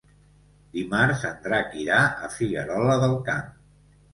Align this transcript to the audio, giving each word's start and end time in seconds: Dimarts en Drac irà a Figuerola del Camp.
Dimarts 0.77 1.25
en 1.31 1.35
Drac 1.43 1.77
irà 1.81 1.99
a 2.07 2.31
Figuerola 2.39 2.97
del 3.05 3.15
Camp. 3.29 3.57